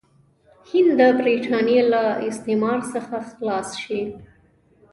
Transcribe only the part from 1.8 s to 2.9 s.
له استعمار